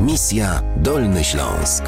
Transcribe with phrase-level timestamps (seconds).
[0.00, 1.84] Misja Dolny Śląsk.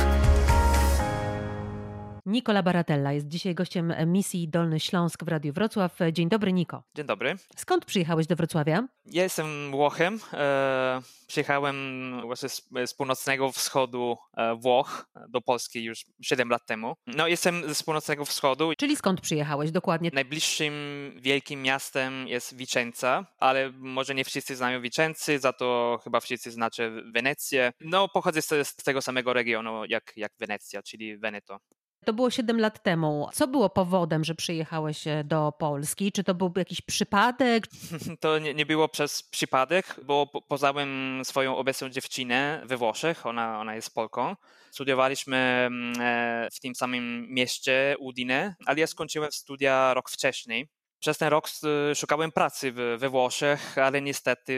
[2.29, 5.99] Nikola Baratella jest dzisiaj gościem misji Dolny Śląsk w Radiu Wrocław.
[6.13, 6.83] Dzień dobry, Niko.
[6.95, 7.37] Dzień dobry.
[7.57, 8.89] Skąd przyjechałeś do Wrocławia?
[9.07, 10.21] Ja jestem Włochem.
[10.33, 11.77] E, przyjechałem
[12.23, 12.49] właśnie
[12.87, 16.97] z, północnego wschodu e, Włoch do Polski już 7 lat temu.
[17.07, 18.73] No, jestem z północnego wschodu.
[18.79, 20.11] Czyli skąd przyjechałeś dokładnie?
[20.13, 20.73] Najbliższym
[21.17, 26.91] wielkim miastem jest Vicenza, ale może nie wszyscy znają Vicenzy, za to chyba wszyscy znacie
[27.15, 27.73] Wenecję.
[27.81, 31.59] No, pochodzę z, z tego samego regionu jak, jak Wenecja, czyli Veneto.
[32.05, 33.29] To było 7 lat temu.
[33.33, 36.13] Co było powodem, że przyjechałeś e, do Polski?
[36.13, 37.65] Czy to był jakiś przypadek?
[38.21, 43.61] To nie, nie było przez przypadek, bo po, poznałem swoją obecną dziewczynę we Włoszech, ona,
[43.61, 44.37] ona jest Polką.
[44.71, 50.69] Studiowaliśmy mm, e, w tym samym mieście, Udine, ale ja skończyłem studia rok wcześniej.
[51.01, 51.49] Przez ten rok
[51.95, 54.53] szukałem pracy we Włoszech, ale niestety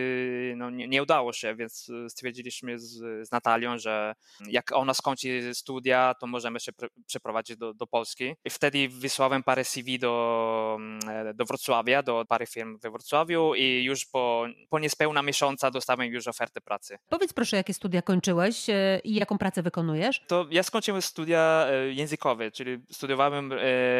[0.56, 2.88] no, nie, nie, udało się, więc e, stwierdziliśmy z,
[3.28, 4.14] z, Natalią, że
[4.46, 6.72] jak ona skończy studia, to możemy się
[7.06, 8.34] przeprowadzić do, do Polski.
[8.44, 13.54] I wtedy wysłałem parę CV do, mm, e, do Wrocławia, do parę firm we Wrocławiu
[13.54, 16.98] i już po, po niespełna miesiąca dostałem już ofertę pracy.
[17.08, 20.20] Powiedz proszę, jakie studia kończyłeś e, i jaką pracę wykonujesz?
[20.26, 23.54] To ja skończyłem studia językowe, czyli studiowałem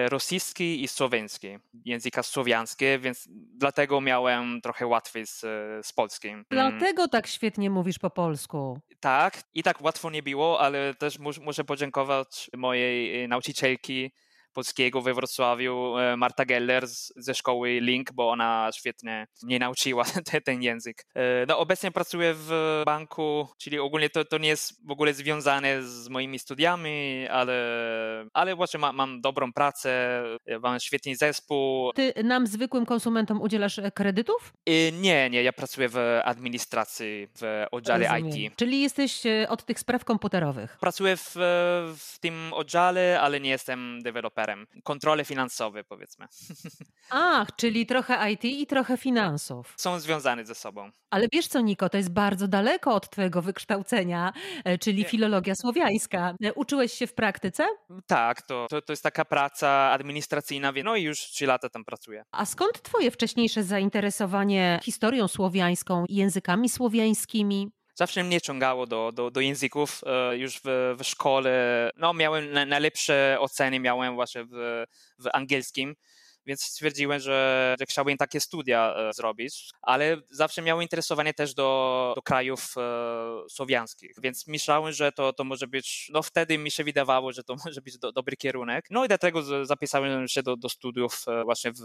[0.08, 5.40] rosyjski i słoweński, języka słowiańskie, więc dlatego miałem trochę łatwiej z,
[5.86, 6.32] z polskim.
[6.32, 6.44] Mm.
[6.50, 8.80] Dlatego tak świetnie mówisz po polsku.
[9.00, 14.10] Tak, i tak łatwo nie było, ale też mus, muszę podziękować mojej nauczycielki,
[14.52, 20.04] polskiego we Wrocławiu, e, Marta Geller z, ze szkoły Link, bo ona świetnie mnie nauczyła
[20.30, 21.06] te, ten język.
[21.14, 25.82] E, no, obecnie pracuję w banku, czyli ogólnie to, to nie jest w ogóle związane
[25.82, 27.54] z moimi studiami, ale,
[28.32, 31.92] ale właśnie ma, mam dobrą pracę, e, mam świetny zespół.
[31.92, 34.52] Ty nam, zwykłym konsumentom, udzielasz kredytów?
[34.92, 38.36] Nie, nie, ja pracuję w administracji, w oddziale Rozumiem.
[38.36, 38.56] IT.
[38.56, 40.78] Czyli jesteś od tych spraw komputerowych?
[40.80, 41.32] Pracuję w,
[41.98, 44.82] w tym oddziale, ale nie jestem deweloperem deweloperem.
[44.84, 46.26] Kontrole finansowe, powiedzmy.
[47.10, 49.74] Ach, czyli trochę IT i trochę finansów.
[49.76, 50.90] Są związane ze sobą.
[51.10, 54.32] Ale wiesz co, Niko, to jest bardzo daleko od twojego wykształcenia,
[54.64, 56.34] e, czyli filologia słowiańska.
[56.44, 57.66] E, uczyłeś się w praktyce?
[58.06, 62.24] Tak, to, to, to jest taka praca administracyjna, no i już trzy lata tam pracuję.
[62.32, 67.70] A skąd twoje wcześniejsze zainteresowanie historią słowiańską, językami słowiańskimi?
[68.00, 70.00] Zawsze mnie ciągało do, do, do języków.
[70.06, 71.52] E, już w, w szkole
[71.96, 74.84] no, miałem najlepsze oceny, miałem właśnie w,
[75.18, 75.96] w angielskim
[76.46, 82.12] więc stwierdziłem, że, że chciałbym takie studia e, zrobić, ale zawsze miałem interesowanie też do,
[82.16, 86.84] do krajów e, słowiańskich, więc myślałem, że to, to może być, no wtedy mi się
[86.84, 88.86] wydawało, że to może być do, dobry kierunek.
[88.90, 91.80] No i dlatego zapisałem się do, do studiów e, właśnie w,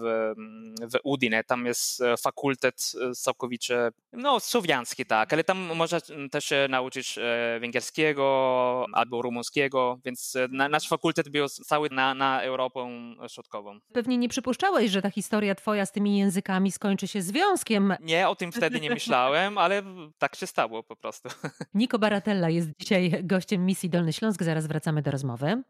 [0.80, 1.44] w Udine.
[1.44, 6.00] Tam jest fakultet całkowicie, no słowiański, tak, ale tam można
[6.32, 7.20] też się nauczyć
[7.60, 12.90] węgierskiego albo rumuńskiego, więc nasz fakultet był cały na, na Europę
[13.28, 13.80] Środkową.
[13.94, 17.94] Pewnie nie przypuszczałeś, że ta historia twoja z tymi językami skończy się związkiem.
[18.02, 19.84] Nie, o tym wtedy nie myślałem, ale
[20.18, 21.30] tak się stało po prostu.
[21.74, 24.44] Niko Baratella jest dzisiaj gościem misji Dolny Śląsk.
[24.44, 25.64] Zaraz wracamy do rozmowy.